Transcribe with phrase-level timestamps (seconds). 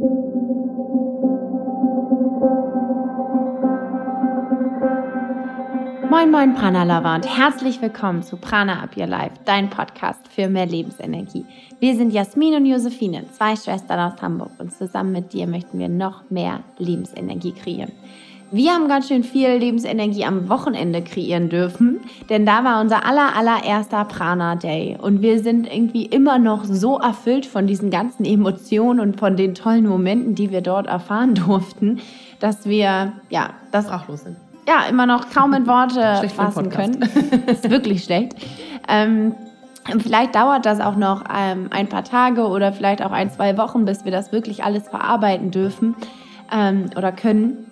[0.00, 0.08] Moin
[6.30, 10.64] Moin Prana Lover und herzlich willkommen zu Prana Up Your Life, dein Podcast für mehr
[10.64, 11.44] Lebensenergie.
[11.80, 15.90] Wir sind Jasmin und Josephine, zwei Schwestern aus Hamburg und zusammen mit dir möchten wir
[15.90, 17.92] noch mehr Lebensenergie kreieren.
[18.52, 23.36] Wir haben ganz schön viel Lebensenergie am Wochenende kreieren dürfen, denn da war unser aller,
[23.36, 28.98] allererster Prana Day und wir sind irgendwie immer noch so erfüllt von diesen ganzen Emotionen
[28.98, 32.00] und von den tollen Momenten, die wir dort erfahren durften,
[32.40, 34.36] dass wir, ja, das sprachlos sind
[34.70, 37.02] ja, immer noch kaum in Worte fassen können.
[37.46, 38.34] ist wirklich schlecht.
[38.88, 39.34] Ähm,
[39.98, 43.84] vielleicht dauert das auch noch ähm, ein paar Tage oder vielleicht auch ein, zwei Wochen,
[43.84, 45.96] bis wir das wirklich alles verarbeiten dürfen
[46.52, 47.66] ähm, oder können.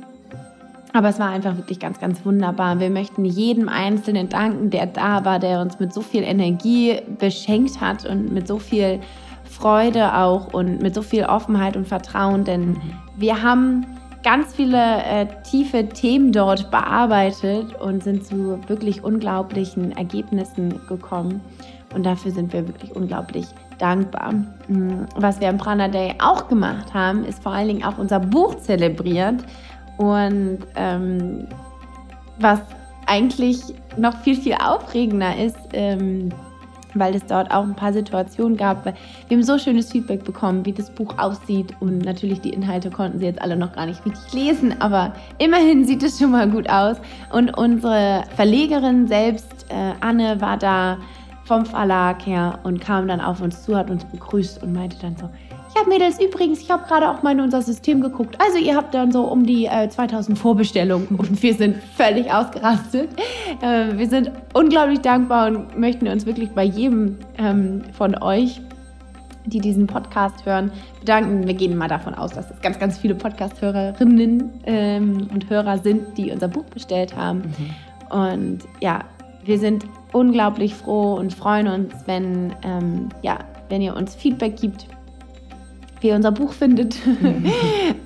[0.98, 2.80] Aber es war einfach wirklich ganz, ganz wunderbar.
[2.80, 7.80] Wir möchten jedem Einzelnen danken, der da war, der uns mit so viel Energie beschenkt
[7.80, 8.98] hat und mit so viel
[9.44, 12.42] Freude auch und mit so viel Offenheit und Vertrauen.
[12.42, 12.78] Denn
[13.16, 13.86] wir haben
[14.24, 21.40] ganz viele äh, tiefe Themen dort bearbeitet und sind zu wirklich unglaublichen Ergebnissen gekommen.
[21.94, 23.46] Und dafür sind wir wirklich unglaublich
[23.78, 24.32] dankbar.
[24.66, 28.18] Mm, was wir am Prana Day auch gemacht haben, ist vor allen Dingen auch unser
[28.18, 29.44] Buch zelebriert.
[29.98, 31.46] Und ähm,
[32.38, 32.60] was
[33.06, 33.60] eigentlich
[33.96, 36.30] noch viel, viel aufregender ist, ähm,
[36.94, 38.84] weil es dort auch ein paar Situationen gab.
[38.84, 38.94] Wir
[39.30, 43.26] haben so schönes Feedback bekommen, wie das Buch aussieht und natürlich die Inhalte konnten sie
[43.26, 46.96] jetzt alle noch gar nicht richtig lesen, aber immerhin sieht es schon mal gut aus.
[47.32, 50.98] Und unsere Verlegerin selbst, äh, Anne, war da
[51.44, 55.16] vom Verlag her und kam dann auf uns zu, hat uns begrüßt und meinte dann
[55.16, 55.30] so,
[55.76, 58.36] ja, Mädels, übrigens, ich habe gerade auch mal in unser System geguckt.
[58.40, 63.10] Also ihr habt dann so um die äh, 2000 Vorbestellungen und wir sind völlig ausgerastet.
[63.60, 68.60] Äh, wir sind unglaublich dankbar und möchten uns wirklich bei jedem ähm, von euch,
[69.46, 71.46] die diesen Podcast hören, bedanken.
[71.46, 76.18] Wir gehen mal davon aus, dass es ganz, ganz viele Podcast-Hörerinnen ähm, und Hörer sind,
[76.18, 77.54] die unser Buch bestellt haben.
[78.10, 78.18] Mhm.
[78.18, 79.00] Und ja,
[79.44, 84.86] wir sind unglaublich froh und freuen uns, wenn, ähm, ja, wenn ihr uns Feedback gibt
[86.00, 86.96] wie ihr unser Buch findet.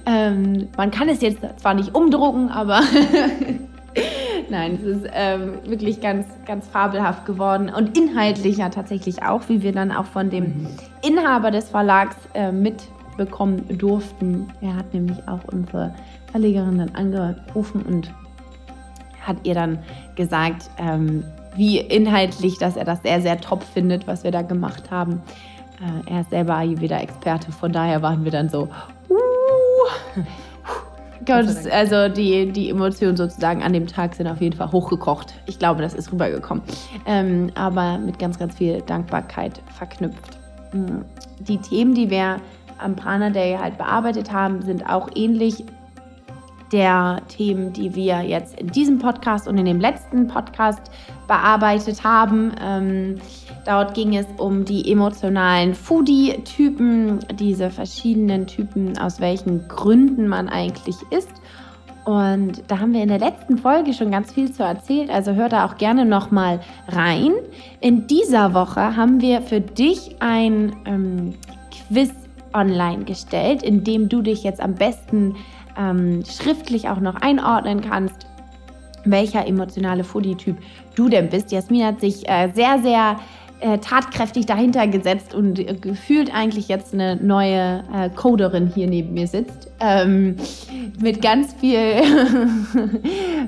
[0.04, 2.80] Ähm, man kann es jetzt zwar nicht umdrucken, aber
[4.50, 9.70] nein, es ist ähm, wirklich ganz, ganz fabelhaft geworden und inhaltlicher tatsächlich auch, wie wir
[9.70, 10.68] dann auch von dem mhm.
[11.02, 14.48] Inhaber des Verlags äh, mitbekommen durften.
[14.60, 15.94] Er hat nämlich auch unsere
[16.32, 18.12] Verlegerin dann angerufen und
[19.20, 19.78] hat ihr dann
[20.16, 21.22] gesagt, ähm,
[21.54, 25.20] wie inhaltlich, dass er das sehr, sehr top findet, was wir da gemacht haben.
[25.82, 28.68] Äh, er ist selber Ayurveda-Experte, von daher waren wir dann so,
[29.10, 30.22] uh,
[31.24, 35.34] Gott, also die, die Emotionen sozusagen an dem Tag sind auf jeden Fall hochgekocht.
[35.46, 36.62] Ich glaube, das ist rübergekommen.
[37.06, 40.38] Ähm, aber mit ganz, ganz viel Dankbarkeit verknüpft.
[40.72, 41.02] Mm,
[41.40, 42.40] die Themen, die wir
[42.78, 45.64] am Prana Day halt bearbeitet haben, sind auch ähnlich
[46.72, 50.90] der Themen, die wir jetzt in diesem Podcast und in dem letzten Podcast
[51.28, 52.52] bearbeitet haben.
[52.60, 53.20] Ähm,
[53.66, 60.96] dort ging es um die emotionalen Foodie-Typen, diese verschiedenen Typen, aus welchen Gründen man eigentlich
[61.10, 61.32] isst.
[62.04, 65.48] Und da haben wir in der letzten Folge schon ganz viel zu erzählt, also hör
[65.48, 67.32] da auch gerne nochmal rein.
[67.80, 71.34] In dieser Woche haben wir für dich ein ähm,
[71.70, 72.10] Quiz
[72.52, 75.36] online gestellt, in dem du dich jetzt am besten
[75.78, 78.26] ähm, schriftlich auch noch einordnen kannst,
[79.04, 80.56] welcher emotionale Foodie-Typ
[80.94, 81.52] du denn bist.
[81.52, 83.16] Jasmin hat sich äh, sehr, sehr
[83.62, 89.14] äh, tatkräftig dahinter gesetzt und äh, gefühlt eigentlich jetzt eine neue äh, Coderin hier neben
[89.14, 89.70] mir sitzt.
[89.80, 90.36] Ähm,
[91.00, 92.02] mit ganz viel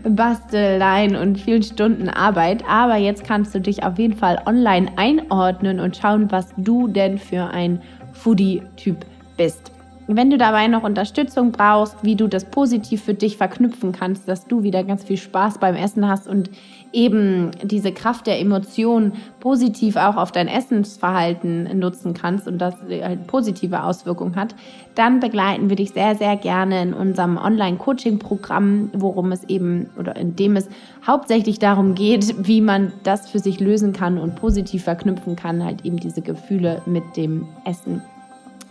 [0.09, 2.63] Basteleien und vielen Stunden Arbeit.
[2.69, 7.19] Aber jetzt kannst du dich auf jeden Fall online einordnen und schauen, was du denn
[7.19, 7.83] für ein
[8.13, 9.05] Foodie-Typ
[9.37, 9.73] bist.
[10.07, 14.47] Wenn du dabei noch Unterstützung brauchst, wie du das positiv für dich verknüpfen kannst, dass
[14.47, 16.51] du wieder ganz viel Spaß beim Essen hast und
[16.95, 23.19] eben diese Kraft der Emotionen positiv auch auf dein Essensverhalten nutzen kannst und das eine
[23.27, 24.55] positive Auswirkung hat,
[24.95, 30.37] dann begleiten wir dich sehr, sehr gerne in unserem Online-Coaching-Programm, worum es eben oder in
[30.37, 30.69] dem es
[31.07, 35.85] hauptsächlich darum geht, wie man das für sich lösen kann und positiv verknüpfen kann, halt
[35.85, 38.03] eben diese Gefühle mit dem Essen.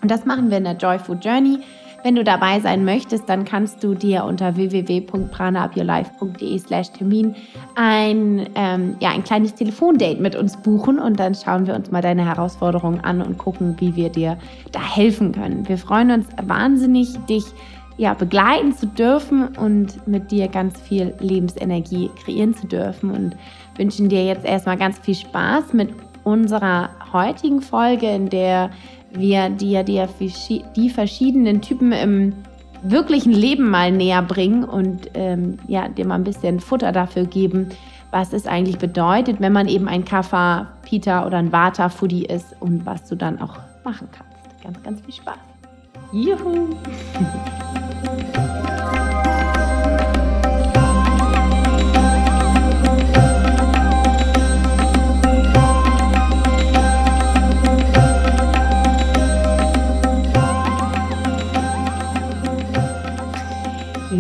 [0.02, 1.60] Und das machen wir in der Joy Food Journey.
[2.04, 7.34] Wenn du dabei sein möchtest, dann kannst du dir unter www.pranaupyourlife.de slash Termin
[7.76, 12.02] ein, ähm, ja, ein kleines Telefondate mit uns buchen und dann schauen wir uns mal
[12.02, 14.38] deine Herausforderungen an und gucken, wie wir dir
[14.74, 15.66] da helfen können.
[15.68, 17.46] Wir freuen uns wahnsinnig, dich
[17.96, 23.38] ja, begleiten zu dürfen und mit dir ganz viel Lebensenergie kreieren zu dürfen und
[23.78, 25.90] wünschen dir jetzt erstmal ganz viel Spaß mit
[26.26, 28.72] unserer heutigen Folge, in der
[29.14, 30.04] wir dir die,
[30.76, 32.34] die verschiedenen Typen im
[32.84, 37.70] wirklichen Leben mal näher bringen und ähm, ja, dir mal ein bisschen Futter dafür geben,
[38.12, 42.86] was es eigentlich bedeutet, wenn man eben ein Kaffer, Pita oder ein Vata-Foodie ist und
[42.86, 44.64] was du dann auch machen kannst.
[44.64, 45.38] Ganz, ganz viel Spaß.
[46.12, 46.76] Juhu!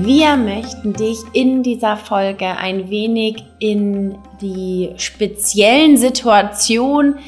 [0.02, 7.20] Wir möchten dich in dieser Folge ein wenig in die speziellen Situationen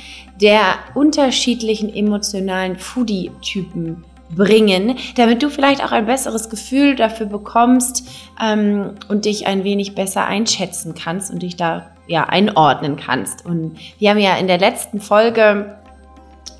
[0.42, 4.04] der unterschiedlichen emotionalen Foodie-Typen
[4.36, 8.08] bringen, damit du vielleicht auch ein besseres Gefühl dafür bekommst
[8.44, 13.46] ähm, und dich ein wenig besser einschätzen kannst und dich da ja einordnen kannst.
[13.46, 15.78] Und wir haben ja in der letzten Folge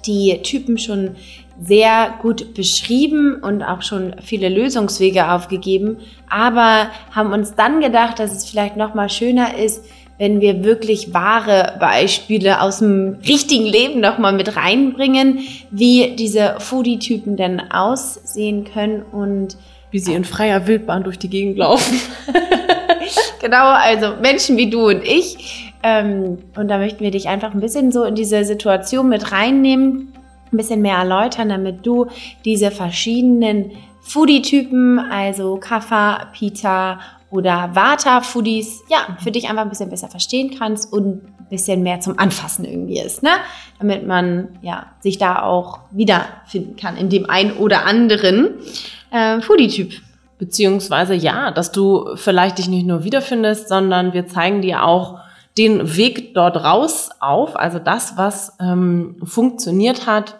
[0.06, 1.16] die Typen schon
[1.60, 5.98] sehr gut beschrieben und auch schon viele Lösungswege aufgegeben,
[6.30, 9.86] aber haben uns dann gedacht, dass es vielleicht noch mal schöner ist,
[10.18, 15.40] wenn wir wirklich wahre Beispiele aus dem richtigen Leben noch mal mit reinbringen,
[15.72, 19.58] wie diese Foodie-Typen denn aussehen können und
[19.92, 22.00] wie sie in freier Wildbahn durch die Gegend laufen.
[23.42, 25.74] genau, also Menschen wie du und ich.
[25.84, 30.14] Ähm, und da möchten wir dich einfach ein bisschen so in diese Situation mit reinnehmen
[30.52, 32.08] ein bisschen mehr erläutern, damit du
[32.44, 33.72] diese verschiedenen
[34.02, 37.00] Foodie-Typen, also Kaffa, Pita
[37.32, 42.00] oder Vata-Foodies, ja, für dich einfach ein bisschen besser verstehen kannst und ein bisschen mehr
[42.00, 43.32] zum Anfassen irgendwie ist, ne?
[43.80, 48.60] Damit man ja sich da auch wiederfinden kann in dem einen oder anderen
[49.12, 49.94] äh, Foodie-Typ.
[50.38, 55.20] Beziehungsweise ja, dass du vielleicht dich nicht nur wiederfindest, sondern wir zeigen dir auch
[55.58, 60.40] den Weg dort raus auf, also das, was ähm, funktioniert hat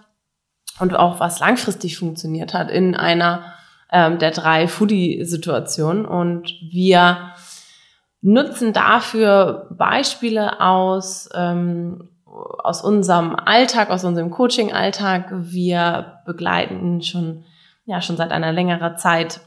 [0.80, 3.54] und auch was langfristig funktioniert hat in einer
[3.92, 6.06] ähm, der drei Foodie-Situationen.
[6.06, 7.32] Und wir
[8.22, 15.28] nutzen dafür Beispiele aus, ähm, aus unserem Alltag, aus unserem Coaching-Alltag.
[15.32, 17.46] Wir begleiten schon,
[17.86, 19.40] ja, schon seit einer längeren Zeit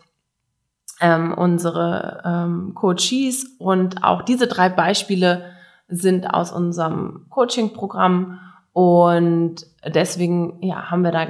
[1.00, 5.44] ähm, unsere ähm, Coaches und auch diese drei Beispiele
[5.88, 8.40] sind aus unserem Coaching-Programm
[8.73, 11.26] und deswegen ja, haben wir da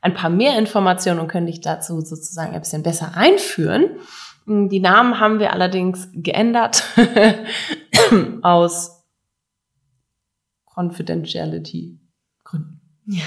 [0.00, 3.98] ein paar mehr Informationen und können dich dazu sozusagen ein bisschen besser reinführen.
[4.46, 6.84] Die Namen haben wir allerdings geändert
[8.42, 9.04] aus
[10.66, 11.98] Confidentiality
[12.44, 12.80] Gründen.
[13.06, 13.24] Ja.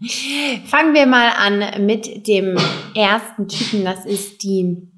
[0.66, 2.58] Fangen wir mal an mit dem
[2.94, 3.84] ersten Typen.
[3.84, 4.88] Das ist die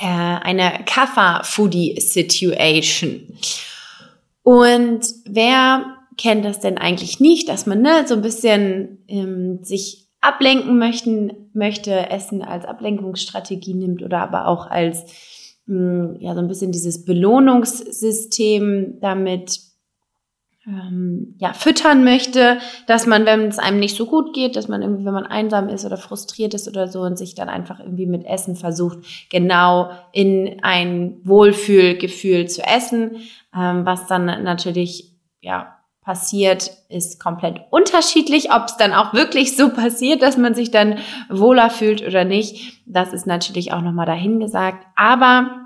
[0.00, 3.38] äh, eine Kaffa Foodie Situation.
[4.46, 10.06] Und wer kennt das denn eigentlich nicht, dass man ne, so ein bisschen ähm, sich
[10.20, 15.02] ablenken möchten, möchte, Essen als Ablenkungsstrategie nimmt oder aber auch als
[15.66, 19.58] mh, hm, ja so ein bisschen dieses Belohnungssystem damit
[20.66, 24.82] ähm, ja, füttern möchte, dass man, wenn es einem nicht so gut geht, dass man
[24.82, 28.06] irgendwie, wenn man einsam ist oder frustriert ist oder so und sich dann einfach irgendwie
[28.06, 28.98] mit Essen versucht,
[29.30, 33.16] genau in ein Wohlfühlgefühl zu essen
[33.56, 35.72] ähm, was dann natürlich, ja,
[36.02, 38.52] passiert, ist komplett unterschiedlich.
[38.52, 40.98] Ob es dann auch wirklich so passiert, dass man sich dann
[41.28, 44.86] wohler fühlt oder nicht, das ist natürlich auch nochmal dahingesagt.
[44.94, 45.65] Aber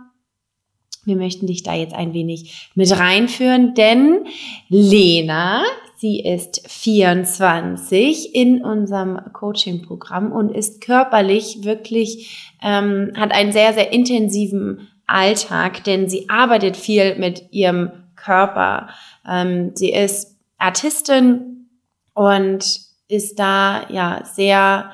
[1.04, 4.26] wir möchten dich da jetzt ein wenig mit reinführen, denn
[4.69, 5.62] Lena,
[5.97, 13.92] sie ist 24 in unserem Coaching-Programm und ist körperlich wirklich, ähm, hat einen sehr, sehr
[13.92, 18.90] intensiven Alltag, denn sie arbeitet viel mit ihrem Körper.
[19.28, 21.69] Ähm, sie ist Artistin
[22.14, 24.92] und ist da ja sehr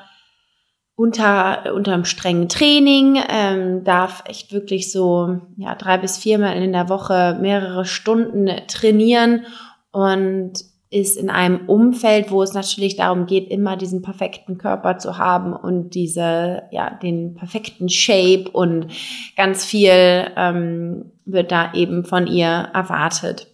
[0.97, 6.89] unter unterm strengen Training, ähm, darf echt wirklich so ja drei bis viermal in der
[6.89, 9.45] Woche mehrere Stunden trainieren
[9.91, 10.53] und
[10.89, 15.53] ist in einem Umfeld, wo es natürlich darum geht, immer diesen perfekten Körper zu haben
[15.53, 18.87] und diese, ja, den perfekten Shape und
[19.35, 23.53] ganz viel ähm, wird da eben von ihr erwartet.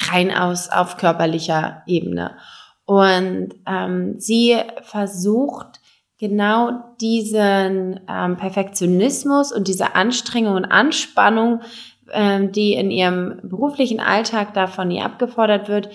[0.00, 2.36] Rein aus auf körperlicher Ebene.
[2.86, 5.81] Und ähm, sie versucht
[6.22, 11.62] genau diesen ähm, Perfektionismus und diese Anstrengung und Anspannung,
[12.12, 15.88] ähm, die in ihrem beruflichen Alltag da von ihr abgefordert wird,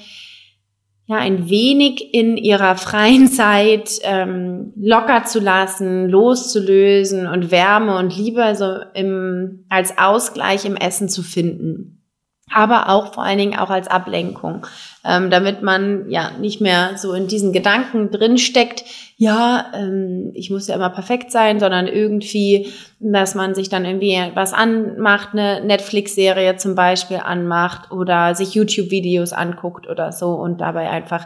[1.06, 8.14] ja, ein wenig in ihrer freien Zeit ähm, locker zu lassen, loszulösen und Wärme und
[8.18, 12.04] Liebe so im, als Ausgleich im Essen zu finden.
[12.52, 14.68] Aber auch vor allen Dingen auch als Ablenkung,
[15.06, 18.84] ähm, damit man ja nicht mehr so in diesen Gedanken drin steckt,
[19.20, 24.16] ja, ähm, ich muss ja immer perfekt sein, sondern irgendwie, dass man sich dann irgendwie
[24.36, 30.90] was anmacht, eine Netflix-Serie zum Beispiel anmacht oder sich YouTube-Videos anguckt oder so und dabei
[30.92, 31.26] einfach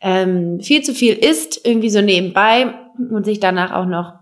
[0.00, 2.72] ähm, viel zu viel isst, irgendwie so nebenbei
[3.10, 4.12] und sich danach auch noch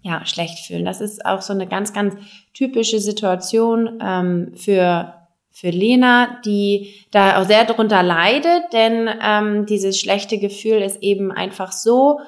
[0.00, 0.84] ja, schlecht fühlen.
[0.84, 2.16] Das ist auch so eine ganz, ganz
[2.54, 5.14] typische Situation ähm, für
[5.52, 11.30] für Lena, die da auch sehr darunter leidet, denn ähm, dieses schlechte Gefühl ist eben
[11.30, 12.20] einfach so,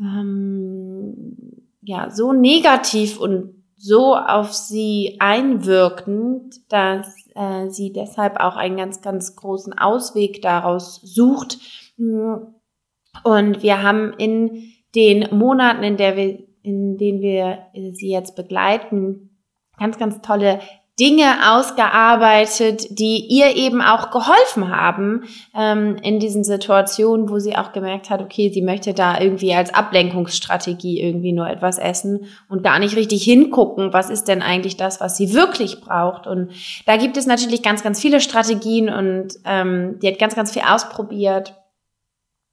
[0.00, 8.78] ähm, ja, so negativ und so auf sie einwirkend, dass äh, sie deshalb auch einen
[8.78, 11.58] ganz, ganz großen Ausweg daraus sucht.
[11.98, 19.38] Und wir haben in den Monaten, in, der wir, in denen wir sie jetzt begleiten,
[19.78, 20.60] ganz, ganz tolle
[20.98, 25.24] Dinge ausgearbeitet, die ihr eben auch geholfen haben
[25.54, 29.74] ähm, in diesen Situationen, wo sie auch gemerkt hat, okay, sie möchte da irgendwie als
[29.74, 34.98] Ablenkungsstrategie irgendwie nur etwas essen und gar nicht richtig hingucken, was ist denn eigentlich das,
[34.98, 36.26] was sie wirklich braucht.
[36.26, 36.52] Und
[36.86, 40.62] da gibt es natürlich ganz, ganz viele Strategien und ähm, die hat ganz, ganz viel
[40.62, 41.54] ausprobiert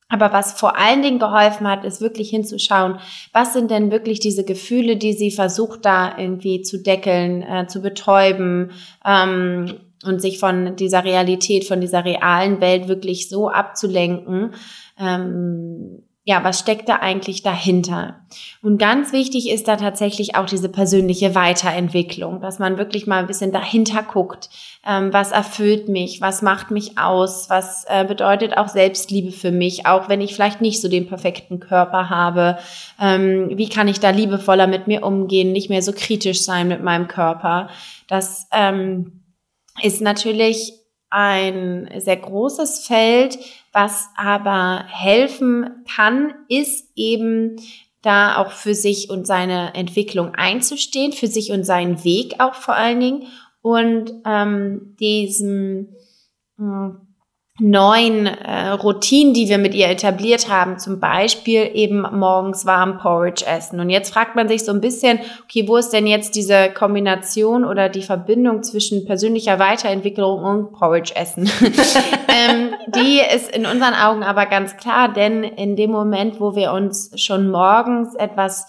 [0.10, 3.00] aber was vor allen Dingen geholfen hat, ist wirklich hinzuschauen,
[3.32, 7.82] was sind denn wirklich diese Gefühle, die sie versucht da irgendwie zu deckeln, äh, zu
[7.82, 8.72] betäuben
[9.06, 14.54] ähm, und sich von dieser Realität, von dieser realen Welt wirklich so abzulenken.
[15.00, 18.22] Ähm, ja, was steckt da eigentlich dahinter?
[18.62, 23.28] Und ganz wichtig ist da tatsächlich auch diese persönliche Weiterentwicklung, dass man wirklich mal ein
[23.28, 24.50] bisschen dahinter guckt,
[24.88, 29.86] ähm, was erfüllt mich, was macht mich aus, was äh, bedeutet auch Selbstliebe für mich,
[29.86, 32.58] auch wenn ich vielleicht nicht so den perfekten Körper habe.
[33.02, 36.82] Ähm, wie kann ich da liebevoller mit mir umgehen, nicht mehr so kritisch sein mit
[36.82, 37.70] meinem Körper?
[38.08, 39.24] Das ähm,
[39.82, 40.83] ist natürlich
[41.14, 43.38] ein sehr großes Feld,
[43.72, 47.58] was aber helfen kann, ist eben
[48.02, 52.76] da auch für sich und seine Entwicklung einzustehen, für sich und seinen Weg auch vor
[52.76, 53.28] allen Dingen.
[53.62, 55.96] Und ähm, diesem
[56.58, 57.03] hm,
[57.64, 63.46] neuen äh, Routinen, die wir mit ihr etabliert haben, zum Beispiel eben morgens warm Porridge
[63.46, 63.80] essen.
[63.80, 67.64] Und jetzt fragt man sich so ein bisschen, okay, wo ist denn jetzt diese Kombination
[67.64, 71.50] oder die Verbindung zwischen persönlicher Weiterentwicklung und Porridge essen?
[72.28, 76.74] ähm, die ist in unseren Augen aber ganz klar, denn in dem Moment, wo wir
[76.74, 78.68] uns schon morgens etwas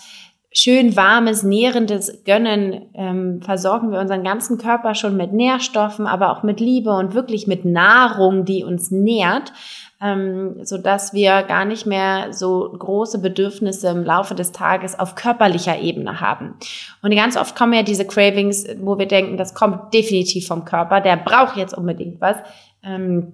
[0.57, 6.45] schön warmes, nährendes gönnen, ähm, versorgen wir unseren ganzen Körper schon mit Nährstoffen, aber auch
[6.45, 9.53] mit Liebe und wirklich mit Nahrung, die uns nährt,
[10.01, 15.17] ähm, so dass wir gar nicht mehr so große Bedürfnisse im Laufe des Tages auf
[15.17, 16.55] körperlicher Ebene haben.
[17.03, 21.01] Und ganz oft kommen ja diese Cravings, wo wir denken, das kommt definitiv vom Körper,
[21.01, 22.37] der braucht jetzt unbedingt was.
[22.85, 23.33] Ähm,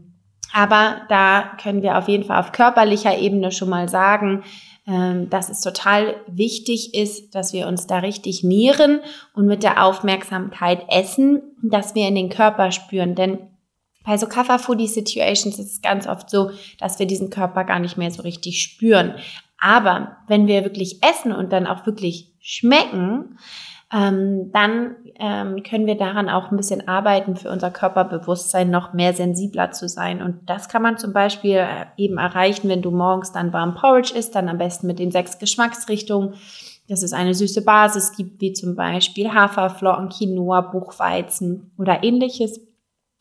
[0.52, 4.42] aber da können wir auf jeden Fall auf körperlicher Ebene schon mal sagen,
[5.28, 9.00] dass es total wichtig ist, dass wir uns da richtig nähren
[9.34, 13.14] und mit der Aufmerksamkeit essen, dass wir in den Körper spüren.
[13.14, 13.38] Denn
[14.04, 18.10] bei so Kaffer-Foodie-Situations ist es ganz oft so, dass wir diesen Körper gar nicht mehr
[18.10, 19.14] so richtig spüren.
[19.58, 23.38] Aber wenn wir wirklich essen und dann auch wirklich schmecken,
[23.92, 29.14] ähm, dann ähm, können wir daran auch ein bisschen arbeiten, für unser Körperbewusstsein noch mehr
[29.14, 30.22] sensibler zu sein.
[30.22, 34.14] Und das kann man zum Beispiel äh, eben erreichen, wenn du morgens dann warm Porridge
[34.16, 36.34] isst, dann am besten mit den sechs Geschmacksrichtungen,
[36.88, 42.60] dass es eine süße Basis gibt, wie zum Beispiel Haferflocken, Quinoa, Buchweizen oder ähnliches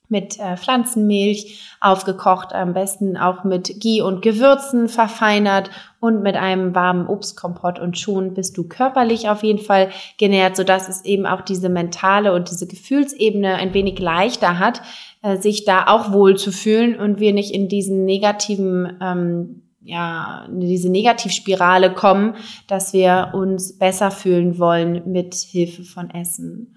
[0.10, 6.74] mit äh, Pflanzenmilch aufgekocht, am besten auch mit Ghee und Gewürzen verfeinert und mit einem
[6.74, 11.42] warmen Obstkompott und schon bist du körperlich auf jeden Fall genährt, sodass es eben auch
[11.42, 14.82] diese mentale und diese Gefühlsebene ein wenig leichter hat,
[15.22, 20.46] äh, sich da auch wohl zu fühlen und wir nicht in diesen negativen ähm, ja,
[20.46, 22.36] in diese Negativspirale kommen,
[22.68, 26.76] dass wir uns besser fühlen wollen mit Hilfe von Essen.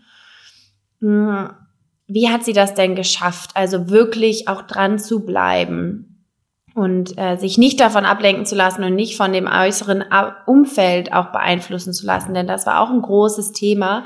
[1.01, 1.51] Hm
[2.13, 3.51] wie hat sie das denn geschafft?
[3.55, 6.27] Also wirklich auch dran zu bleiben
[6.75, 10.05] und äh, sich nicht davon ablenken zu lassen und nicht von dem äußeren
[10.47, 14.05] Umfeld auch beeinflussen zu lassen, denn das war auch ein großes Thema.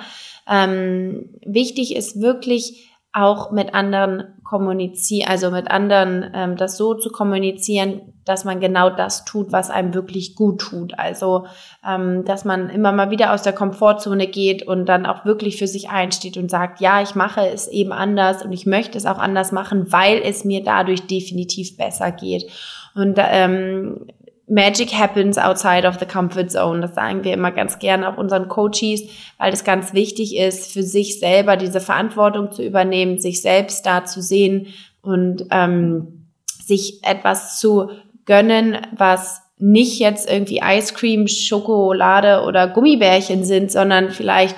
[0.49, 7.11] Ähm, wichtig ist wirklich auch mit anderen kommunizieren, also mit anderen ähm, das so zu
[7.11, 10.99] kommunizieren, dass man genau das tut, was einem wirklich gut tut.
[10.99, 11.47] Also,
[11.87, 15.67] ähm, dass man immer mal wieder aus der Komfortzone geht und dann auch wirklich für
[15.67, 19.19] sich einsteht und sagt, ja, ich mache es eben anders und ich möchte es auch
[19.19, 22.51] anders machen, weil es mir dadurch definitiv besser geht.
[22.95, 24.07] Und ähm,
[24.49, 26.81] Magic happens outside of the comfort zone.
[26.81, 29.03] Das sagen wir immer ganz gerne auch unseren Coaches,
[29.39, 34.05] weil es ganz wichtig ist, für sich selber diese Verantwortung zu übernehmen, sich selbst da
[34.05, 34.69] zu sehen
[35.03, 36.27] und ähm,
[36.65, 37.91] sich etwas zu
[38.25, 44.57] gönnen, was nicht jetzt irgendwie Ice Cream, Schokolade oder Gummibärchen sind, sondern vielleicht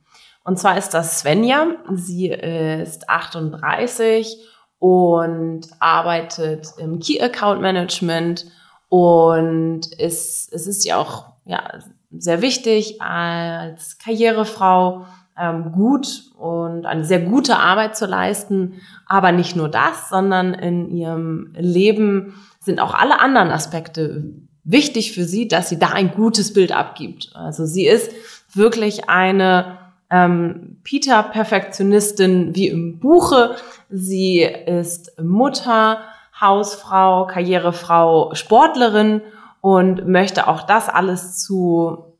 [0.45, 1.67] Und zwar ist das Svenja.
[1.93, 4.35] Sie ist 38
[4.79, 8.47] und arbeitet im Key Account Management
[8.89, 11.63] und ist, es ist ja auch ja,
[12.11, 15.07] sehr wichtig als Karrierefrau
[15.39, 18.81] ähm, gut und eine sehr gute Arbeit zu leisten.
[19.07, 24.25] Aber nicht nur das, sondern in ihrem Leben sind auch alle anderen Aspekte
[24.65, 27.31] wichtig für sie, dass sie da ein gutes Bild abgibt.
[27.35, 28.11] Also sie ist
[28.55, 29.79] wirklich eine
[30.11, 33.57] ähm, Peter-Perfektionistin wie im Buche.
[33.91, 35.99] Sie ist Mutter,
[36.41, 39.21] Hausfrau, Karrierefrau, Sportlerin
[39.61, 42.15] und möchte auch das alles zu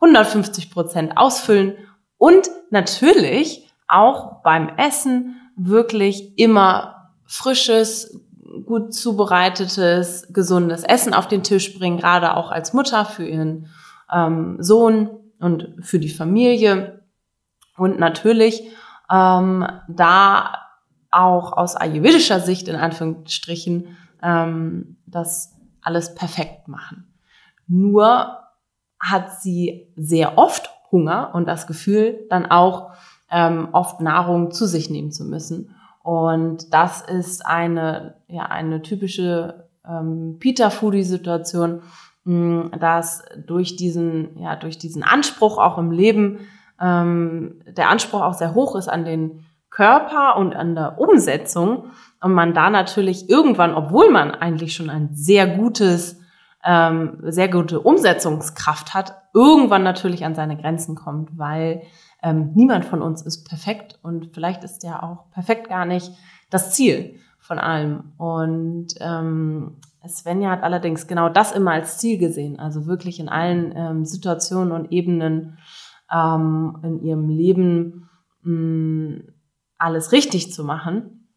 [0.00, 1.74] 150 Prozent ausfüllen
[2.16, 8.22] und natürlich auch beim Essen wirklich immer frisches,
[8.64, 13.66] gut zubereitetes, gesundes Essen auf den Tisch bringen, gerade auch als Mutter für ihren
[14.10, 16.97] ähm, Sohn und für die Familie.
[17.78, 18.62] Und natürlich
[19.10, 20.54] ähm, da
[21.10, 27.14] auch aus ayurvedischer Sicht in Anführungsstrichen ähm, das alles perfekt machen.
[27.66, 28.38] Nur
[29.00, 32.92] hat sie sehr oft Hunger und das Gefühl, dann auch
[33.30, 35.74] ähm, oft Nahrung zu sich nehmen zu müssen.
[36.02, 41.82] Und das ist eine, ja, eine typische ähm, Pita-Foodie-Situation,
[42.78, 46.40] dass durch diesen, ja, durch diesen Anspruch auch im Leben
[46.80, 52.32] ähm, der Anspruch auch sehr hoch ist an den Körper und an der Umsetzung und
[52.32, 56.20] man da natürlich irgendwann, obwohl man eigentlich schon ein sehr gutes,
[56.64, 61.82] ähm, sehr gute Umsetzungskraft hat, irgendwann natürlich an seine Grenzen kommt, weil
[62.22, 66.10] ähm, niemand von uns ist perfekt und vielleicht ist ja auch perfekt gar nicht
[66.50, 68.12] das Ziel von allem.
[68.16, 73.72] Und ähm, Svenja hat allerdings genau das immer als Ziel gesehen, also wirklich in allen
[73.76, 75.58] ähm, Situationen und Ebenen
[76.12, 78.08] ähm, in ihrem Leben
[78.42, 79.22] mh, mm,
[79.78, 81.28] alles richtig zu machen.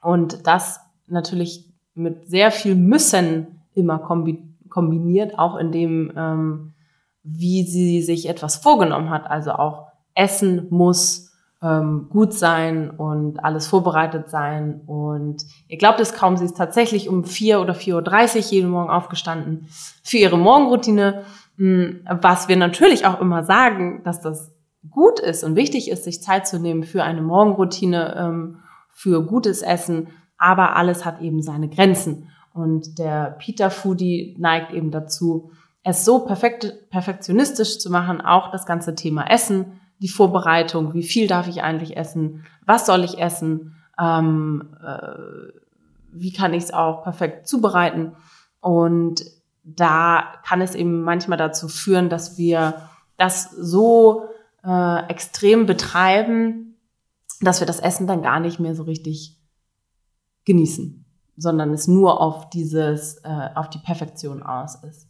[0.00, 6.74] Und das natürlich mit sehr viel Müssen immer kombi kombiniert, auch in dem, ähm,
[7.22, 9.26] wie sie sich etwas vorgenommen hat.
[9.28, 11.32] Also auch Essen muss
[11.62, 14.82] ähm, gut sein und alles vorbereitet sein.
[14.86, 18.90] Und ihr glaubt es kaum, sie ist tatsächlich um vier oder 4.30 Uhr jeden Morgen
[18.90, 19.68] aufgestanden
[20.02, 21.24] für ihre Morgenroutine
[21.58, 24.54] was wir natürlich auch immer sagen, dass das
[24.90, 28.58] gut ist und wichtig ist, sich Zeit zu nehmen für eine Morgenroutine, ähm,
[28.90, 32.28] für gutes Essen, aber alles hat eben seine Grenzen.
[32.52, 35.50] Und der Peter Foodie neigt eben dazu,
[35.82, 41.26] es so perfekt, perfektionistisch zu machen, auch das ganze Thema Essen, die Vorbereitung, wie viel
[41.26, 45.52] darf ich eigentlich essen, was soll ich essen, ähm, äh,
[46.12, 48.12] wie kann ich es auch perfekt zubereiten.
[48.60, 49.24] Und
[49.76, 54.28] da kann es eben manchmal dazu führen, dass wir das so
[54.64, 56.76] äh, extrem betreiben,
[57.40, 59.36] dass wir das Essen dann gar nicht mehr so richtig
[60.44, 61.04] genießen,
[61.36, 65.08] sondern es nur auf dieses, äh, auf die Perfektion aus ist.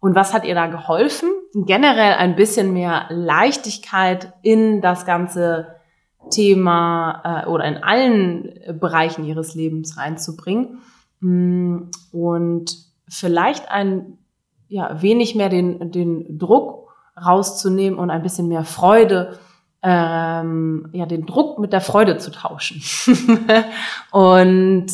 [0.00, 1.28] Und was hat ihr da geholfen?
[1.54, 5.76] Generell ein bisschen mehr Leichtigkeit in das ganze
[6.30, 10.80] Thema äh, oder in allen Bereichen ihres Lebens reinzubringen.
[11.20, 14.18] Mm, und vielleicht ein
[14.68, 16.88] ja, wenig mehr den, den Druck
[17.22, 19.38] rauszunehmen und ein bisschen mehr Freude,
[19.82, 22.82] ähm, ja, den Druck mit der Freude zu tauschen.
[24.10, 24.86] und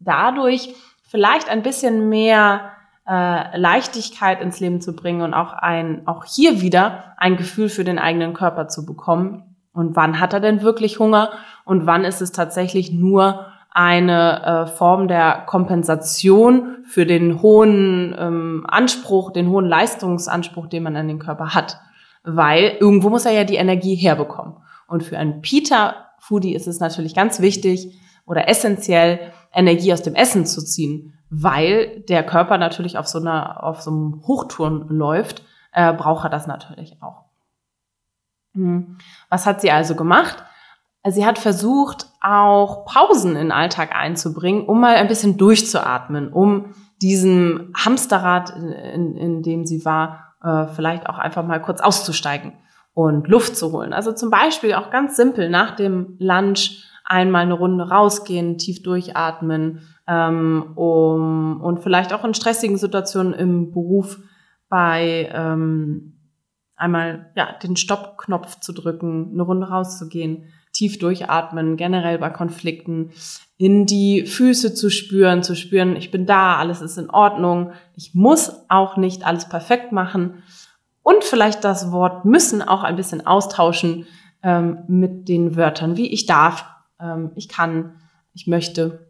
[0.00, 0.74] dadurch
[1.08, 2.72] vielleicht ein bisschen mehr
[3.08, 7.84] äh, Leichtigkeit ins Leben zu bringen und auch ein, auch hier wieder ein Gefühl für
[7.84, 9.56] den eigenen Körper zu bekommen.
[9.72, 11.32] Und wann hat er denn wirklich Hunger
[11.64, 18.64] und wann ist es tatsächlich nur eine äh, Form der Kompensation für den hohen ähm,
[18.68, 21.80] Anspruch, den hohen Leistungsanspruch, den man an den Körper hat.
[22.22, 24.54] Weil irgendwo muss er ja die Energie herbekommen.
[24.86, 30.46] Und für einen Pita-Foodie ist es natürlich ganz wichtig oder essentiell, Energie aus dem Essen
[30.46, 35.92] zu ziehen, weil der Körper natürlich auf so einer, auf so einem Hochtouren läuft, äh,
[35.92, 37.24] braucht er das natürlich auch.
[38.54, 38.98] Hm.
[39.28, 40.44] Was hat sie also gemacht?
[41.06, 46.74] Sie hat versucht, auch Pausen in den Alltag einzubringen, um mal ein bisschen durchzuatmen, um
[47.02, 52.54] diesem Hamsterrad, in, in dem sie war, äh, vielleicht auch einfach mal kurz auszusteigen
[52.94, 53.92] und Luft zu holen.
[53.92, 59.82] Also zum Beispiel auch ganz simpel nach dem Lunch einmal eine Runde rausgehen, tief durchatmen
[60.08, 64.18] ähm, um, und vielleicht auch in stressigen Situationen im Beruf
[64.70, 66.18] bei ähm,
[66.76, 73.12] einmal ja den Stoppknopf zu drücken, eine Runde rauszugehen, tief durchatmen, generell bei Konflikten,
[73.56, 78.14] in die Füße zu spüren, zu spüren, ich bin da, alles ist in Ordnung, ich
[78.14, 80.42] muss auch nicht alles perfekt machen
[81.02, 84.06] und vielleicht das Wort müssen auch ein bisschen austauschen
[84.42, 86.66] ähm, mit den Wörtern, wie ich darf,
[87.00, 88.00] ähm, ich kann,
[88.32, 89.06] ich möchte.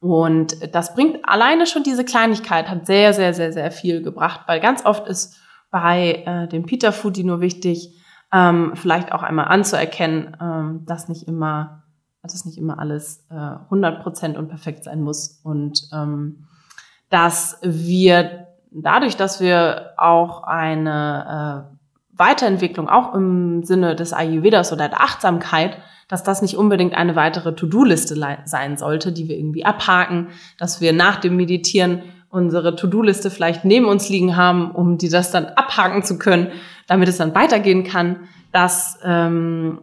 [0.00, 4.58] Und das bringt alleine schon diese Kleinigkeit, hat sehr, sehr, sehr, sehr viel gebracht, weil
[4.58, 5.36] ganz oft ist
[5.70, 7.99] bei äh, dem Peter Foodie nur wichtig,
[8.32, 11.82] ähm, vielleicht auch einmal anzuerkennen, ähm, dass nicht immer,
[12.22, 15.40] dass nicht immer alles äh, 100% und perfekt sein muss.
[15.42, 16.46] Und ähm,
[17.08, 21.76] dass wir dadurch, dass wir auch eine äh,
[22.18, 27.54] Weiterentwicklung auch im Sinne des Ayurvedas oder der Achtsamkeit, dass das nicht unbedingt eine weitere
[27.54, 33.64] To-Do-Liste sein sollte, die wir irgendwie abhaken, dass wir nach dem Meditieren unsere To-Do-Liste vielleicht
[33.64, 36.48] neben uns liegen haben, um die das dann abhaken zu können,
[36.86, 38.28] damit es dann weitergehen kann.
[38.52, 39.80] Dass ähm,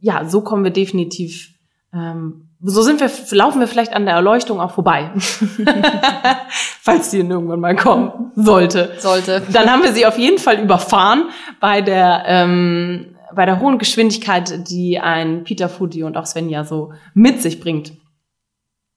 [0.00, 1.54] ja, so kommen wir definitiv.
[1.92, 5.10] Ähm, so sind wir, laufen wir vielleicht an der Erleuchtung auch vorbei,
[6.80, 8.92] falls die irgendwann mal kommen sollte.
[8.98, 9.42] Sollte.
[9.52, 11.24] Dann haben wir sie auf jeden Fall überfahren
[11.60, 16.92] bei der ähm, bei der hohen Geschwindigkeit, die ein Peter Foodie und auch Svenja so
[17.12, 17.92] mit sich bringt.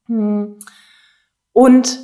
[0.08, 0.56] Hm.
[1.52, 2.00] Und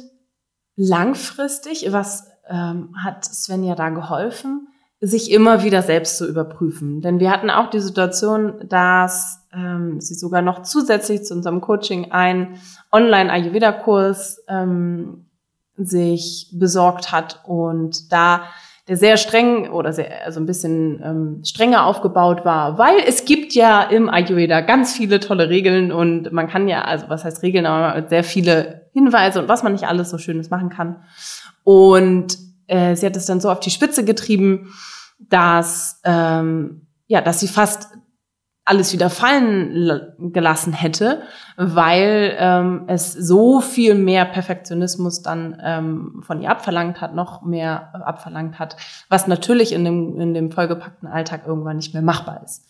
[0.75, 4.67] langfristig, was ähm, hat Svenja da geholfen?
[5.01, 7.01] sich immer wieder selbst zu überprüfen.
[7.01, 12.11] Denn wir hatten auch die Situation, dass ähm, sie sogar noch zusätzlich zu unserem Coaching
[12.11, 12.59] einen
[12.91, 15.25] Online-Ayurveda-Kurs ähm,
[15.77, 18.43] sich besorgt hat und da
[18.87, 23.34] der sehr streng oder sehr, also ein bisschen ähm, strenger aufgebaut war, weil es gibt
[23.55, 27.65] ja im Ayurveda ganz viele tolle Regeln und man kann ja, also was heißt Regeln,
[27.65, 31.03] aber sehr viele Hinweise und was man nicht alles so Schönes machen kann.
[31.63, 32.37] Und
[32.67, 34.73] äh, sie hat es dann so auf die Spitze getrieben,
[35.19, 37.89] dass ähm, ja, dass sie fast
[38.67, 41.21] alles wieder fallen gelassen hätte,
[41.55, 47.91] weil ähm, es so viel mehr Perfektionismus dann ähm, von ihr abverlangt hat, noch mehr
[47.93, 48.75] äh, abverlangt hat,
[49.07, 52.65] was natürlich in dem, in dem vollgepackten Alltag irgendwann nicht mehr machbar ist.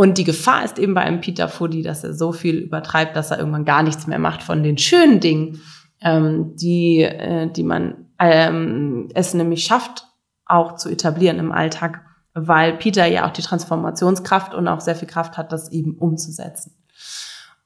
[0.00, 3.30] Und die Gefahr ist eben bei einem Peter Fudi, dass er so viel übertreibt, dass
[3.30, 5.60] er irgendwann gar nichts mehr macht von den schönen Dingen,
[6.00, 10.06] ähm, die, äh, die man ähm, es nämlich schafft,
[10.46, 12.00] auch zu etablieren im Alltag
[12.32, 16.72] weil Peter ja auch die Transformationskraft und auch sehr viel Kraft hat, das eben umzusetzen.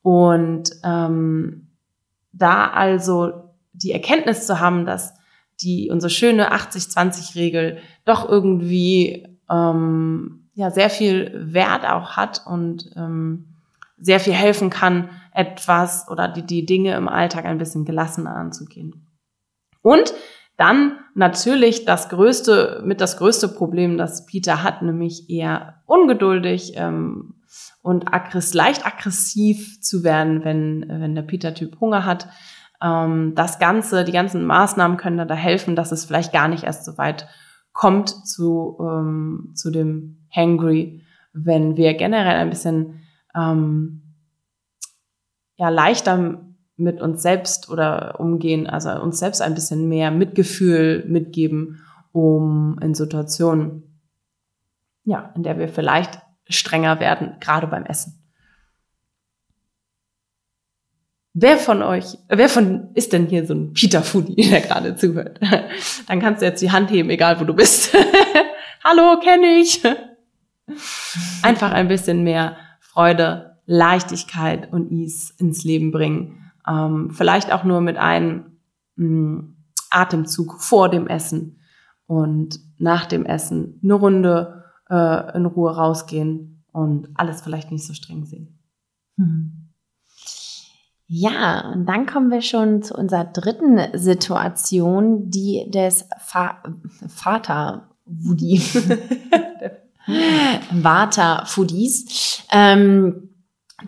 [0.02, 1.68] Und ähm,
[2.32, 5.14] da also die Erkenntnis zu haben, dass
[5.60, 13.46] die unsere schöne 80-20-Regel doch irgendwie ähm, ja sehr viel Wert auch hat und ähm,
[13.98, 19.06] sehr viel helfen kann, etwas oder die, die Dinge im Alltag ein bisschen gelassener anzugehen.
[19.82, 20.14] Und
[20.56, 27.34] dann natürlich das größte, mit das größte Problem, das Peter hat, nämlich eher ungeduldig ähm,
[27.82, 32.28] und aggress leicht aggressiv zu werden, wenn, wenn der Peter-Typ Hunger hat.
[32.80, 36.84] Ähm, das Ganze, die ganzen Maßnahmen können da helfen, dass es vielleicht gar nicht erst
[36.84, 37.26] so weit
[37.72, 43.02] kommt zu, ähm, zu dem Hangry, wenn wir generell ein bisschen
[43.34, 44.02] ähm,
[45.56, 46.40] ja, leichter
[46.76, 51.80] mit uns selbst oder umgehen, also uns selbst ein bisschen mehr Mitgefühl mitgeben,
[52.12, 54.00] um in Situationen,
[55.04, 58.20] ja, in der wir vielleicht strenger werden, gerade beim Essen.
[61.36, 65.40] Wer von euch, wer von ist denn hier so ein Peter Foodie, der gerade zuhört?
[66.06, 67.92] Dann kannst du jetzt die Hand heben, egal wo du bist.
[68.84, 69.82] Hallo, kenne ich.
[71.42, 77.80] Einfach ein bisschen mehr Freude, Leichtigkeit und Ease ins Leben bringen ähm, vielleicht auch nur
[77.80, 78.58] mit einem
[78.96, 79.56] mh, mm,
[79.90, 81.60] Atemzug vor dem Essen
[82.06, 87.94] und nach dem Essen eine Runde äh, in Ruhe rausgehen und alles vielleicht nicht so
[87.94, 88.58] streng sehen.
[89.16, 89.70] Hm.
[91.06, 96.62] Ja, und dann kommen wir schon zu unserer dritten Situation, die des Fa
[97.08, 98.60] Vater Woody.
[100.06, 102.42] Vata Foodies.
[102.52, 103.30] Ähm,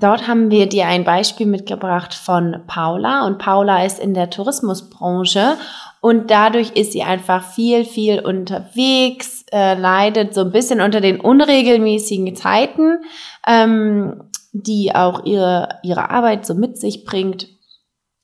[0.00, 5.57] dort haben wir dir ein Beispiel mitgebracht von Paula und Paula ist in der Tourismusbranche
[6.00, 11.20] und dadurch ist sie einfach viel, viel unterwegs, äh, leidet so ein bisschen unter den
[11.20, 12.98] unregelmäßigen Zeiten.
[13.46, 14.31] Ähm,
[14.62, 17.48] die auch ihre, ihre Arbeit so mit sich bringt,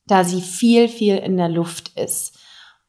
[0.07, 2.39] da sie viel, viel in der Luft ist.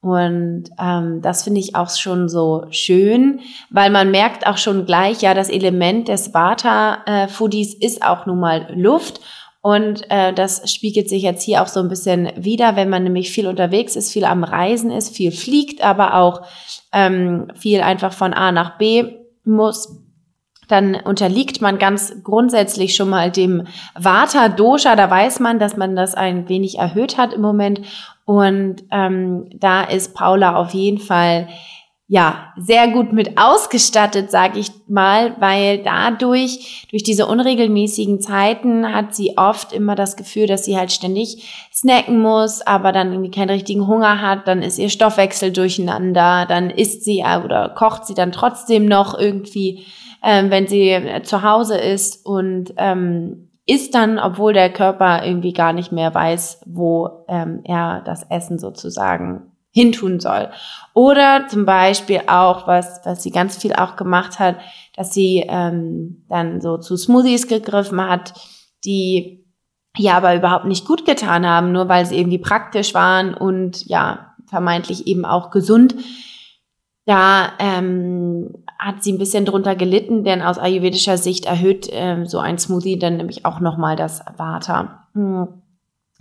[0.04, 3.40] Und ähm, das finde ich auch schon so schön,
[3.70, 8.68] weil man merkt auch schon gleich, ja, das Element des Vata-Foodies ist auch nun mal
[8.76, 9.22] Luft.
[9.62, 13.32] Und äh, das spiegelt sich jetzt hier auch so ein bisschen wieder, wenn man nämlich
[13.32, 16.42] viel unterwegs ist, viel am Reisen ist, viel fliegt, aber auch
[16.92, 19.06] ähm, viel einfach von A nach B
[19.46, 20.04] muss
[20.68, 24.96] dann unterliegt man ganz grundsätzlich schon mal dem Vata Dosha.
[24.96, 27.82] Da weiß man, dass man das ein wenig erhöht hat im Moment.
[28.26, 31.48] Und ähm, da ist Paula auf jeden Fall
[32.08, 39.16] ja sehr gut mit ausgestattet, sage ich mal, weil dadurch durch diese unregelmäßigen Zeiten hat
[39.16, 43.50] sie oft immer das Gefühl, dass sie halt ständig snacken muss, aber dann irgendwie keinen
[43.50, 48.32] richtigen Hunger hat, dann ist ihr Stoffwechsel durcheinander, dann isst sie oder kocht sie dann
[48.32, 49.86] trotzdem noch irgendwie
[50.24, 52.26] ähm, wenn sie äh, zu Hause ist.
[52.26, 58.02] Und ähm, isst dann, obwohl der Körper irgendwie gar nicht mehr weiß, wo ähm, er
[58.02, 60.50] das Essen sozusagen hintun soll.
[60.94, 64.58] Oder zum Beispiel auch, was, was sie ganz viel auch gemacht hat,
[64.96, 68.34] dass sie ähm, dann so zu Smoothies gegriffen hat,
[68.86, 69.44] die
[69.98, 74.36] ja aber überhaupt nicht gut getan haben, nur weil sie irgendwie praktisch waren und ja,
[74.46, 75.96] vermeintlich eben auch gesund.
[77.06, 82.40] Da ähm, hat sie ein bisschen drunter gelitten, denn aus ayurvedischer Sicht erhöht ähm, so
[82.40, 85.06] ein Smoothie dann nämlich auch nochmal das Vata.
[85.14, 85.48] Hm.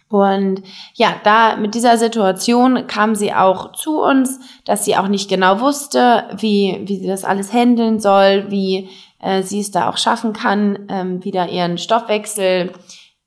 [0.08, 0.62] Und
[0.94, 5.60] ja, da mit dieser Situation kam sie auch zu uns, dass sie auch nicht genau
[5.60, 10.34] wusste, wie, wie sie das alles handeln soll, wie äh, sie es da auch schaffen
[10.34, 12.72] kann, ähm, wieder ihren Stoffwechsel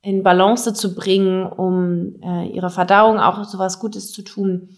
[0.03, 4.69] in Balance zu bringen, um äh, ihre Verdauung auch so was Gutes zu tun.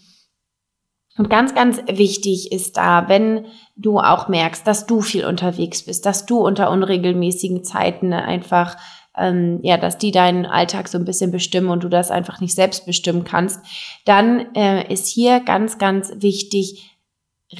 [1.18, 6.06] Und ganz, ganz wichtig ist da, wenn du auch merkst, dass du viel unterwegs bist,
[6.06, 8.76] dass du unter unregelmäßigen Zeiten einfach,
[9.16, 12.54] ähm, ja, dass die deinen Alltag so ein bisschen bestimmen und du das einfach nicht
[12.54, 13.60] selbst bestimmen kannst,
[14.04, 16.96] dann äh, ist hier ganz, ganz wichtig,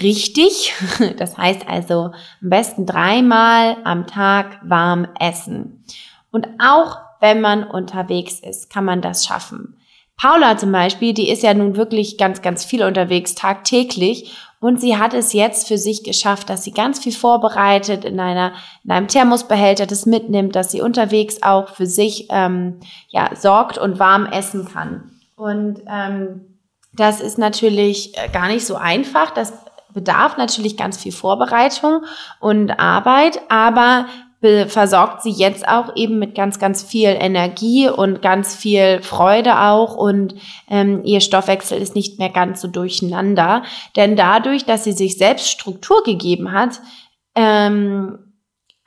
[0.01, 0.73] richtig.
[1.19, 5.85] Das heißt also am besten dreimal am Tag warm essen.
[6.31, 9.79] Und auch wenn man unterwegs ist, kann man das schaffen.
[10.19, 14.37] Paula zum Beispiel, die ist ja nun wirklich ganz, ganz viel unterwegs, tagtäglich.
[14.61, 18.53] Und sie hat es jetzt für sich geschafft, dass sie ganz viel vorbereitet, in, einer,
[18.83, 24.01] in einem Thermosbehälter das mitnimmt, dass sie unterwegs auch für sich ähm, ja, sorgt und
[24.01, 25.13] warm essen kann.
[25.37, 26.59] Und ähm,
[26.93, 29.31] das ist natürlich äh, gar nicht so einfach.
[29.31, 29.53] Das
[29.95, 32.03] bedarf natürlich ganz viel Vorbereitung
[32.41, 34.07] und Arbeit, aber
[34.41, 39.97] versorgt sie jetzt auch eben mit ganz, ganz viel Energie und ganz viel Freude auch
[39.97, 40.35] und
[40.71, 43.65] ähm, ihr Stoffwechsel ist nicht mehr ganz so durcheinander.
[43.97, 46.81] Denn dadurch, dass sie sich selbst Struktur gegeben hat,
[47.35, 48.19] ähm,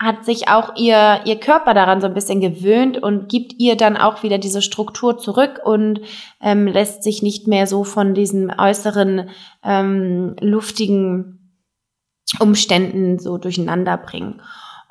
[0.02, 3.98] hat sich auch ihr, ihr Körper daran so ein bisschen gewöhnt und gibt ihr dann
[3.98, 6.00] auch wieder diese Struktur zurück und
[6.42, 9.30] ähm, lässt sich nicht mehr so von diesen äußeren
[9.64, 11.60] ähm, luftigen
[12.40, 14.42] Umständen so durcheinander bringen.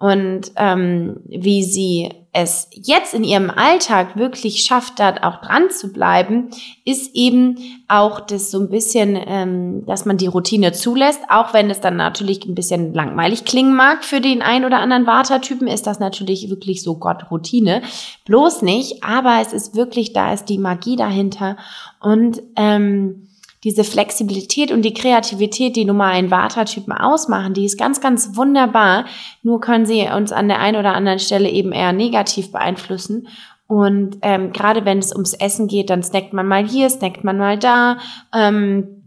[0.01, 5.93] Und ähm, wie sie es jetzt in ihrem Alltag wirklich schafft, da auch dran zu
[5.93, 6.49] bleiben,
[6.87, 11.69] ist eben auch das so ein bisschen, ähm, dass man die Routine zulässt, auch wenn
[11.69, 15.87] es dann natürlich ein bisschen langweilig klingen mag für den ein oder anderen Vata-Typen, ist
[15.87, 17.83] das natürlich wirklich so Gott Routine.
[18.25, 21.59] Bloß nicht, aber es ist wirklich, da ist die Magie dahinter
[22.01, 23.27] und ähm,
[23.65, 28.37] diese Flexibilität und die Kreativität, die nun mal einen Vata-Typen ausmachen, die ist ganz, ganz
[28.37, 29.05] wunderbar.
[29.43, 33.29] Nur können sie uns an der einen oder anderen Stelle eben eher negativ beeinflussen.
[33.67, 37.39] Und ähm, gerade wenn es ums Essen geht, dann snackt man mal hier, snackt man
[37.39, 37.99] mal da.
[38.35, 39.05] Ähm,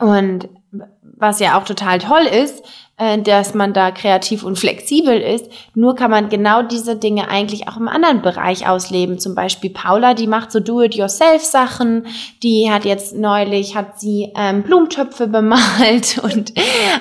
[0.00, 0.48] und
[1.02, 2.62] was ja auch total toll ist,
[2.98, 5.50] dass man da kreativ und flexibel ist.
[5.74, 9.18] Nur kann man genau diese Dinge eigentlich auch im anderen Bereich ausleben.
[9.18, 12.06] Zum Beispiel Paula, die macht so Do-it-yourself-Sachen.
[12.42, 16.54] Die hat jetzt neulich, hat sie ähm, Blumentöpfe bemalt und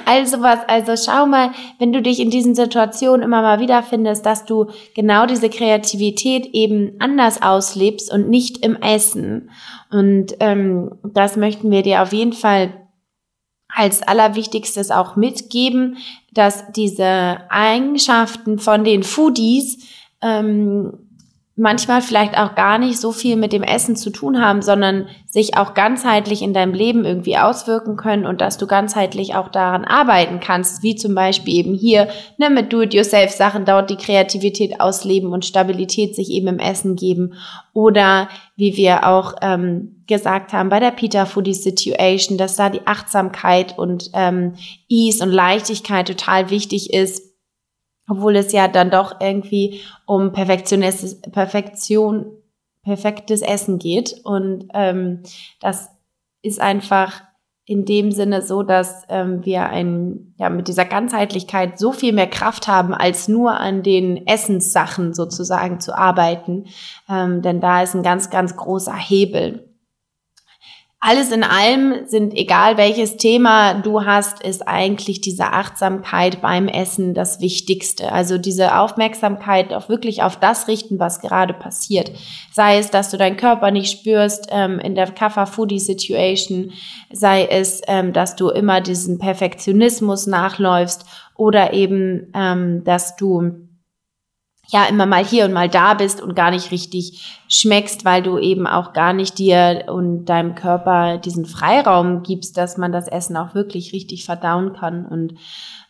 [0.05, 0.59] all sowas.
[0.67, 4.67] Also schau mal, wenn du dich in diesen Situationen immer mal wieder findest, dass du
[4.95, 9.49] genau diese Kreativität eben anders auslebst und nicht im Essen.
[9.91, 12.84] Und ähm, das möchten wir dir auf jeden Fall
[13.75, 15.97] als allerwichtigstes auch mitgeben,
[16.31, 19.85] dass diese Eigenschaften von den Foodies
[20.21, 21.04] ähm,
[21.57, 25.55] manchmal vielleicht auch gar nicht so viel mit dem Essen zu tun haben, sondern sich
[25.55, 30.41] auch ganzheitlich in deinem Leben irgendwie auswirken können und dass du ganzheitlich auch daran arbeiten
[30.41, 36.13] kannst, wie zum Beispiel eben hier ne, mit Do-it-yourself-Sachen dort die Kreativität ausleben und Stabilität
[36.13, 37.35] sich eben im Essen geben.
[37.71, 42.85] Oder wie wir auch ähm, gesagt haben bei der Peter Foodie Situation, dass da die
[42.85, 44.55] Achtsamkeit und ähm,
[44.89, 47.34] Ease und Leichtigkeit total wichtig ist
[48.07, 52.27] obwohl es ja dann doch irgendwie um Perfektionistes, Perfektion,
[52.83, 54.21] perfektes Essen geht.
[54.23, 55.23] Und ähm,
[55.59, 55.89] das
[56.41, 57.23] ist einfach
[57.67, 62.29] in dem Sinne so, dass ähm, wir ein, ja, mit dieser Ganzheitlichkeit so viel mehr
[62.29, 66.65] Kraft haben, als nur an den Essenssachen sozusagen zu arbeiten.
[67.09, 69.74] Ähm, denn da ist ein ganz, ganz großer Hebel
[71.07, 77.13] alles in allem sind, egal welches Thema du hast, ist eigentlich diese Achtsamkeit beim Essen
[77.13, 78.11] das Wichtigste.
[78.11, 82.11] Also diese Aufmerksamkeit auch wirklich auf das richten, was gerade passiert.
[82.51, 86.71] Sei es, dass du deinen Körper nicht spürst ähm, in der Kaffa Foodie Situation,
[87.13, 93.64] sei es, ähm, dass du immer diesen Perfektionismus nachläufst oder eben, ähm, dass du
[94.69, 98.37] ja immer mal hier und mal da bist und gar nicht richtig schmeckst, weil du
[98.37, 103.37] eben auch gar nicht dir und deinem Körper diesen Freiraum gibst, dass man das Essen
[103.37, 105.05] auch wirklich richtig verdauen kann.
[105.05, 105.35] Und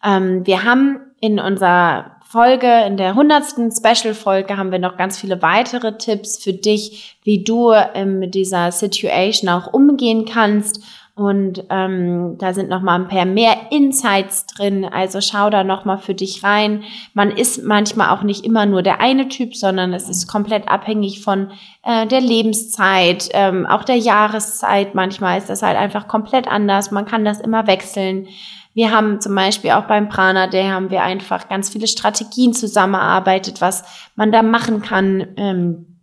[0.03, 5.41] ähm, wir haben in unserer Folge, in der hundertsten Special-Folge haben wir noch ganz viele
[5.41, 10.83] weitere Tipps für dich, wie du ähm, mit dieser Situation auch umgehen kannst
[11.15, 14.84] und ähm, da sind noch mal ein paar mehr Insights drin.
[14.84, 16.84] Also schau da noch mal für dich rein.
[17.13, 21.21] Man ist manchmal auch nicht immer nur der eine Typ, sondern es ist komplett abhängig
[21.21, 21.51] von
[21.84, 24.93] äh, der Lebenszeit, ähm, auch der Jahreszeit.
[24.93, 26.91] Manchmal ist das halt einfach komplett anders.
[26.91, 28.28] Man kann das immer wechseln.
[28.73, 33.62] Wir haben zum Beispiel auch beim Prana Day haben wir einfach ganz viele Strategien zusammengearbeitet,
[33.62, 33.86] was
[34.17, 35.25] man da machen kann.
[35.38, 35.94] Ähm,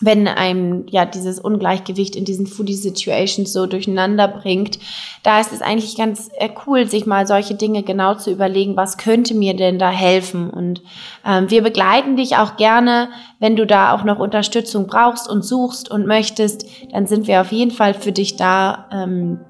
[0.00, 4.78] wenn einem ja dieses Ungleichgewicht in diesen Foodie Situations so durcheinander bringt,
[5.22, 8.96] da ist es eigentlich ganz äh, cool, sich mal solche Dinge genau zu überlegen, was
[8.96, 10.50] könnte mir denn da helfen?
[10.50, 10.82] Und
[11.26, 13.08] ähm, wir begleiten dich auch gerne,
[13.40, 17.50] wenn du da auch noch Unterstützung brauchst und suchst und möchtest, dann sind wir auf
[17.50, 18.86] jeden Fall für dich da.
[18.92, 19.40] Ähm,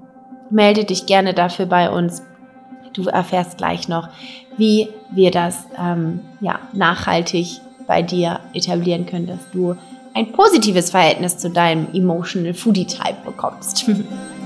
[0.50, 2.22] melde dich gerne dafür bei uns.
[2.94, 4.08] Du erfährst gleich noch,
[4.56, 9.76] wie wir das ähm, ja nachhaltig bei dir etablieren können, dass du
[10.14, 13.90] ein positives Verhältnis zu deinem Emotional Foodie Type bekommst.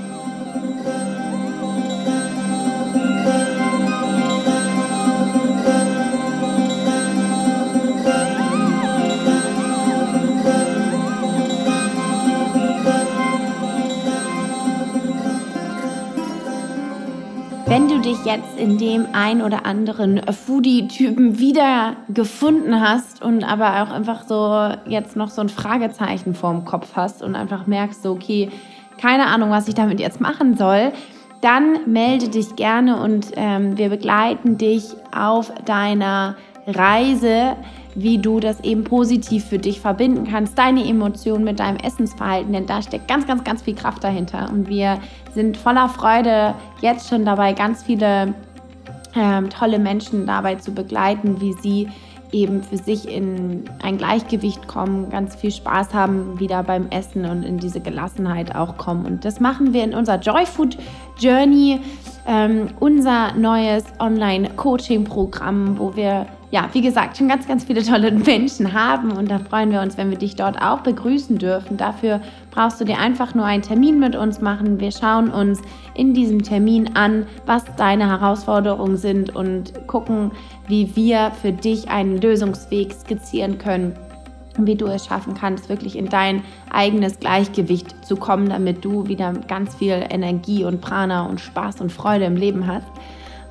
[18.13, 24.23] dich jetzt in dem ein oder anderen Foodie-Typen wieder gefunden hast und aber auch einfach
[24.27, 28.51] so jetzt noch so ein Fragezeichen vorm Kopf hast und einfach merkst, so, okay,
[28.99, 30.91] keine Ahnung, was ich damit jetzt machen soll,
[31.41, 36.35] dann melde dich gerne und ähm, wir begleiten dich auf deiner
[36.67, 37.57] Reise
[37.95, 42.65] wie du das eben positiv für dich verbinden kannst, deine Emotionen mit deinem Essensverhalten, denn
[42.65, 44.49] da steckt ganz, ganz, ganz viel Kraft dahinter.
[44.51, 44.99] Und wir
[45.33, 48.33] sind voller Freude jetzt schon dabei, ganz viele
[49.15, 51.89] ähm, tolle Menschen dabei zu begleiten, wie sie
[52.31, 57.43] eben für sich in ein Gleichgewicht kommen, ganz viel Spaß haben wieder beim Essen und
[57.43, 59.05] in diese Gelassenheit auch kommen.
[59.05, 60.77] Und das machen wir in unserer Joy Food
[61.19, 61.79] Journey,
[62.27, 68.73] ähm, unser neues Online-Coaching-Programm, wo wir ja, wie gesagt, schon ganz, ganz viele tolle Menschen
[68.73, 71.77] haben und da freuen wir uns, wenn wir dich dort auch begrüßen dürfen.
[71.77, 72.21] Dafür
[72.53, 74.79] brauchst du dir einfach nur einen Termin mit uns machen.
[74.79, 75.61] Wir schauen uns
[75.95, 80.31] in diesem Termin an, was deine Herausforderungen sind und gucken,
[80.67, 83.95] wie wir für dich einen Lösungsweg skizzieren können
[84.57, 89.33] wie du es schaffen kannst, wirklich in dein eigenes Gleichgewicht zu kommen, damit du wieder
[89.47, 92.85] ganz viel Energie und Prana und Spaß und Freude im Leben hast.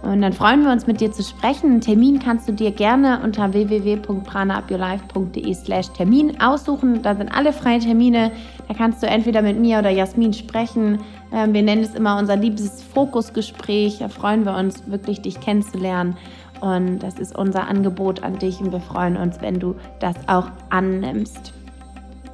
[0.02, 1.70] Und dann freuen wir uns, mit dir zu sprechen.
[1.70, 7.02] Einen Termin kannst du dir gerne unter www.pranaupyourlife.de slash Termin aussuchen.
[7.02, 8.32] Da sind alle freie Termine.
[8.68, 11.00] Da kannst du entweder mit mir oder Jasmin sprechen.
[11.32, 13.98] Ähm, wir nennen es immer unser liebes Fokusgespräch.
[13.98, 16.16] Da freuen wir uns wirklich, dich kennenzulernen.
[16.60, 20.48] Und das ist unser Angebot an dich und wir freuen uns, wenn du das auch
[20.70, 21.52] annimmst.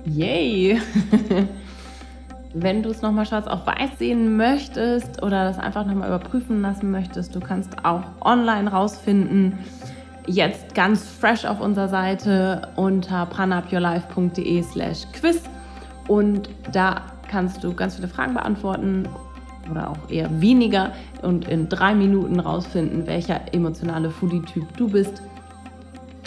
[0.05, 0.81] Yay!
[2.55, 6.91] Wenn du es nochmal schwarz auf weiß sehen möchtest oder das einfach nochmal überprüfen lassen
[6.91, 9.59] möchtest, du kannst auch online rausfinden.
[10.27, 15.43] Jetzt ganz fresh auf unserer Seite unter pranaupyourlife.de slash quiz
[16.09, 19.09] und da kannst du ganz viele Fragen beantworten
[19.71, 20.93] oder auch eher weniger
[21.23, 25.23] und in drei Minuten rausfinden, welcher emotionale Foodie-Typ du bist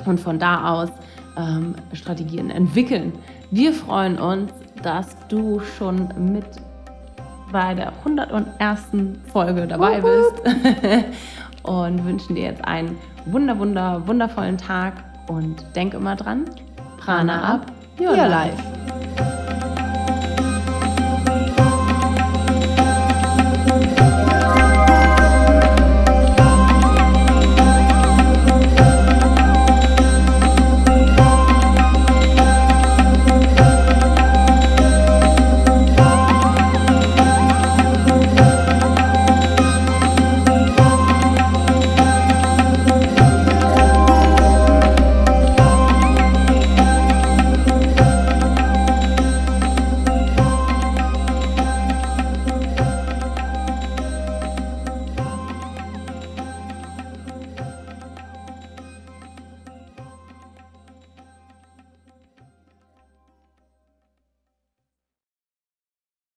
[0.06, 0.90] und von da aus
[1.38, 3.14] ähm, Strategien entwickeln.
[3.50, 4.52] Wir freuen uns,
[4.84, 6.46] dass du schon mit
[7.52, 8.88] bei der 101.
[9.32, 10.42] Folge dabei bist
[11.64, 14.94] und wünschen dir jetzt einen wunder, wunder, wundervollen Tag
[15.28, 16.46] und denk immer dran,
[16.98, 17.66] Prana ab,
[18.00, 18.91] your life.